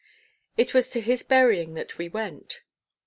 It 0.57 0.73
was 0.73 0.89
to 0.89 0.99
his 0.99 1.21
burying 1.21 1.75
that 1.75 1.99
we 1.99 2.09
went. 2.09 2.61